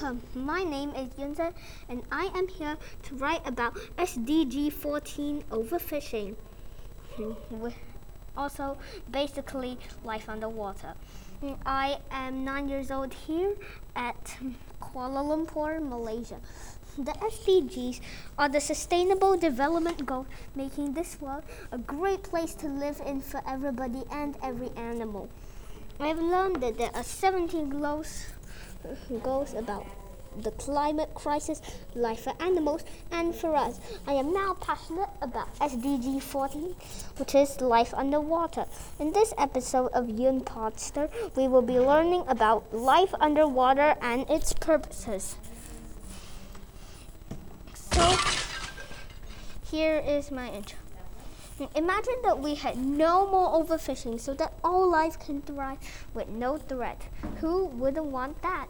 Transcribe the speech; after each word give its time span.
Welcome. 0.00 0.22
My 0.32 0.62
name 0.62 0.90
is 0.90 1.08
Yun 1.18 1.34
Zhe 1.34 1.50
and 1.88 2.04
I 2.12 2.30
am 2.32 2.46
here 2.46 2.76
to 3.02 3.14
write 3.16 3.44
about 3.44 3.74
SDG 3.98 4.72
14 4.72 5.42
overfishing. 5.50 6.36
Also, 8.36 8.78
basically, 9.10 9.76
life 10.04 10.28
underwater. 10.28 10.94
I 11.66 11.98
am 12.12 12.44
nine 12.44 12.68
years 12.68 12.92
old 12.92 13.12
here 13.12 13.56
at 13.96 14.36
Kuala 14.80 15.24
Lumpur, 15.26 15.82
Malaysia. 15.82 16.38
The 16.96 17.10
SDGs 17.18 17.98
are 18.38 18.48
the 18.48 18.60
Sustainable 18.60 19.36
Development 19.36 20.06
Goals, 20.06 20.28
making 20.54 20.94
this 20.94 21.20
world 21.20 21.42
a 21.72 21.78
great 21.78 22.22
place 22.22 22.54
to 22.62 22.68
live 22.68 23.02
in 23.04 23.20
for 23.20 23.42
everybody 23.44 24.04
and 24.12 24.36
every 24.44 24.70
animal. 24.76 25.28
I've 26.00 26.18
learned 26.18 26.62
that 26.62 26.78
there 26.78 26.90
are 26.94 27.02
17 27.02 27.80
goals, 27.80 28.26
goals 29.22 29.52
about 29.54 29.84
the 30.42 30.52
climate 30.52 31.12
crisis, 31.14 31.60
life 31.94 32.20
for 32.20 32.34
animals, 32.38 32.84
and 33.10 33.34
for 33.34 33.56
us. 33.56 33.80
I 34.06 34.12
am 34.12 34.32
now 34.32 34.54
passionate 34.60 35.08
about 35.20 35.52
SDG 35.58 36.22
14, 36.22 36.76
which 37.16 37.34
is 37.34 37.60
life 37.60 37.92
underwater. 37.94 38.66
In 39.00 39.12
this 39.12 39.34
episode 39.36 39.88
of 39.88 40.08
Yun 40.08 40.42
Podster, 40.42 41.10
we 41.34 41.48
will 41.48 41.62
be 41.62 41.80
learning 41.80 42.22
about 42.28 42.72
life 42.72 43.12
underwater 43.18 43.96
and 44.00 44.28
its 44.30 44.52
purposes. 44.52 45.34
So, 47.74 48.16
here 49.68 49.98
is 49.98 50.30
my 50.30 50.48
intro. 50.50 50.78
Imagine 51.74 52.14
that 52.22 52.38
we 52.38 52.54
had 52.54 52.78
no 52.78 53.28
more 53.28 53.50
overfishing 53.62 54.20
so 54.20 54.32
that 54.34 54.52
all 54.62 54.88
life 54.88 55.18
can 55.18 55.42
thrive 55.42 55.78
with 56.14 56.28
no 56.28 56.56
threat. 56.56 57.08
Who 57.40 57.66
wouldn't 57.66 58.06
want 58.06 58.40
that? 58.42 58.68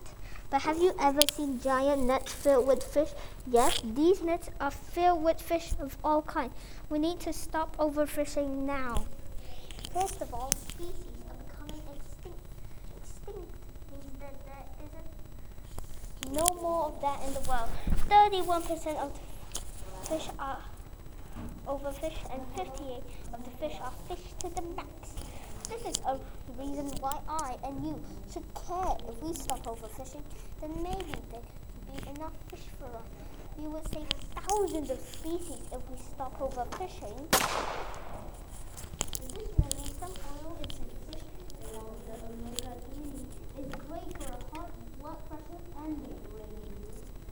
But 0.51 0.63
have 0.63 0.79
you 0.79 0.95
ever 0.99 1.21
seen 1.31 1.61
giant 1.61 2.05
nets 2.05 2.33
filled 2.33 2.67
with 2.67 2.83
fish? 2.83 3.11
Yes, 3.47 3.83
these 3.85 4.23
nets 4.23 4.49
are 4.59 4.71
filled 4.71 5.23
with 5.23 5.43
fish 5.43 5.73
of 5.79 5.99
all 6.03 6.23
kinds. 6.23 6.55
We 6.89 6.99
need 6.99 7.21
to 7.21 7.35
stop 7.35 7.77
overfishing 7.77 8.65
now. 8.65 9.05
First 9.93 10.23
of 10.23 10.33
all, 10.33 10.53
species 10.53 10.95
are 11.29 11.37
becoming 11.45 11.83
extinct. 11.95 12.41
Extinct 12.97 13.53
means 13.93 14.21
that 14.21 14.35
there 14.47 14.65
isn't 14.87 16.35
no 16.35 16.55
more 16.55 16.87
of 16.87 17.01
that 17.03 17.23
in 17.27 17.35
the 17.35 17.41
world. 17.41 17.69
31% 18.09 18.97
of 18.97 19.13
fish 20.09 20.29
are 20.39 20.59
overfished 21.67 22.25
and 22.33 22.43
58 22.57 23.03
of 23.35 23.45
the 23.45 23.51
fish 23.59 23.77
are 23.83 23.93
fished 24.09 24.39
to 24.41 24.49
the 24.49 24.63
max. 24.77 25.15
This 25.69 25.85
is 25.85 26.03
a 26.07 26.19
reason 26.59 26.91
why 27.01 27.19
I 27.29 27.57
and 27.63 27.85
you 27.85 28.01
should 28.33 28.45
care 28.55 28.97
if 29.09 29.23
we 29.23 29.35
stop 29.35 29.63
overfishing, 29.65 30.23
then 30.61 30.73
maybe 30.83 31.13
there 31.31 31.43
could 31.45 32.05
be 32.05 32.11
enough 32.11 32.33
fish 32.51 32.65
for 32.79 32.87
us. 32.87 33.05
We 33.59 33.67
would 33.67 33.87
save 33.93 34.09
thousands 34.35 34.91
of 34.91 34.99
species 34.99 35.61
if 35.73 35.83
we 35.91 35.99
stop 35.99 36.39
overfishing. 36.41 37.19
Additionally, 39.19 39.91
some 40.01 40.15
oil 40.41 40.57
is 40.65 40.79
in 40.79 40.89
fish 41.13 41.27
along 41.69 41.97
the 42.07 42.15
omega-3 42.17 43.13
is 43.59 43.69
great 43.89 44.11
for 44.23 44.33
heart, 44.57 44.73
blood 45.01 45.21
pressure, 45.29 45.63
and 45.85 45.97
brain. 46.01 46.65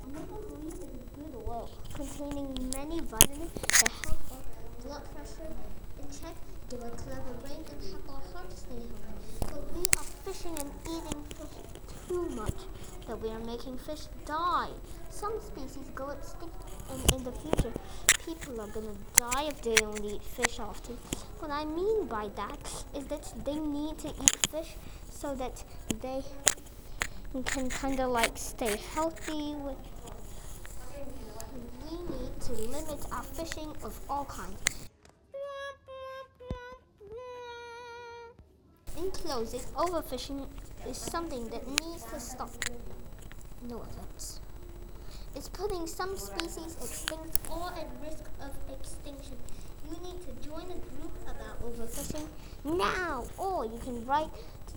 Omega-3 0.04 0.68
is 0.68 0.80
a 0.82 1.48
containing 1.94 2.70
many 2.74 3.00
vitamins 3.00 3.52
that 3.52 3.90
help 4.04 4.20
our 4.32 4.38
blood 4.84 5.02
pressure 5.14 5.52
in 6.00 6.06
check, 6.08 6.34
give 6.70 6.82
a 6.82 6.90
clever 6.90 7.34
brain, 7.42 7.64
and 7.70 7.82
help 7.90 8.08
our 8.08 8.22
heart 8.32 8.52
stay 8.56 8.82
healthy. 9.06 9.40
But 9.40 9.74
we 9.74 9.86
are 9.96 10.08
fishing 10.24 10.58
and 10.58 10.70
eating 10.84 11.24
fish 11.36 11.56
too 12.08 12.28
much 12.30 12.60
that 13.06 13.20
we 13.20 13.30
are 13.30 13.40
making 13.40 13.78
fish 13.78 14.06
die. 14.24 14.70
Some 15.10 15.40
species 15.40 15.90
go 15.94 16.10
extinct, 16.10 16.54
and 16.90 17.12
in 17.12 17.24
the 17.24 17.32
future, 17.32 17.72
people 18.24 18.60
are 18.60 18.68
gonna 18.68 18.94
die 19.14 19.44
if 19.44 19.62
they 19.62 19.74
don't 19.74 20.04
eat 20.04 20.22
fish 20.22 20.58
often. 20.60 20.98
What 21.38 21.50
I 21.50 21.64
mean 21.64 22.06
by 22.06 22.28
that 22.36 22.84
is 22.94 23.06
that 23.06 23.32
they 23.44 23.58
need 23.58 23.98
to 23.98 24.08
eat 24.08 24.36
fish 24.50 24.76
so 25.10 25.34
that 25.34 25.64
they 26.02 26.22
can 27.44 27.68
kind 27.68 28.00
of 28.00 28.10
like 28.10 28.36
stay 28.36 28.76
healthy 28.94 29.54
with 29.54 29.76
we 31.90 31.98
need 31.98 32.40
to 32.40 32.52
limit 32.52 32.98
our 33.12 33.22
fishing 33.22 33.74
of 33.84 33.98
all 34.08 34.24
kinds. 34.24 34.88
In 38.96 39.10
closing, 39.10 39.60
overfishing 39.76 40.46
is 40.88 40.96
something 40.96 41.48
that 41.48 41.68
needs 41.68 42.04
to 42.04 42.18
stop. 42.18 42.50
No 43.68 43.82
offense. 43.82 44.40
It's 45.34 45.48
putting 45.48 45.86
some 45.86 46.16
species 46.16 46.76
extinct 46.82 47.38
or 47.50 47.68
at 47.68 47.88
risk 48.02 48.24
of 48.40 48.50
extinction. 48.72 49.36
You 49.90 49.96
need 50.02 50.20
to 50.22 50.48
join 50.48 50.64
a 50.64 50.78
group 50.96 51.12
about 51.24 51.62
overfishing 51.62 52.26
now, 52.64 53.24
or 53.38 53.66
you 53.66 53.78
can 53.84 54.04
write 54.06 54.30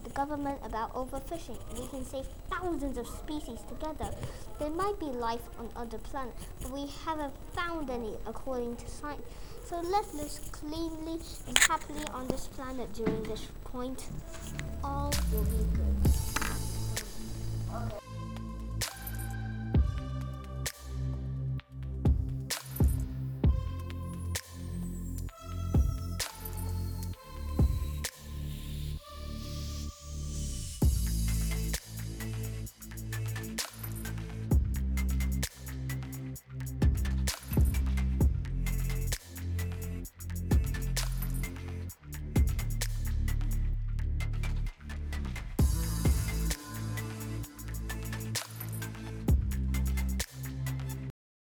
the 0.03 0.09
government 0.11 0.59
about 0.63 0.93
overfishing. 0.93 1.57
We 1.79 1.87
can 1.87 2.05
save 2.05 2.25
thousands 2.49 2.97
of 2.97 3.07
species 3.07 3.59
together. 3.67 4.11
There 4.59 4.69
might 4.69 4.99
be 4.99 5.05
life 5.05 5.41
on 5.57 5.69
other 5.75 5.97
planets, 5.97 6.45
but 6.61 6.71
we 6.71 6.87
haven't 7.05 7.33
found 7.53 7.89
any 7.89 8.13
according 8.25 8.77
to 8.77 8.87
science. 8.89 9.23
So 9.65 9.81
let's 9.81 10.13
live 10.13 10.51
cleanly 10.51 11.19
and 11.47 11.57
happily 11.59 12.03
on 12.13 12.27
this 12.27 12.47
planet 12.47 12.91
during 12.93 13.23
this 13.23 13.47
point. 13.65 14.07
All 14.83 15.13
will 15.31 15.43
be 15.43 15.63
good. 15.75 16.08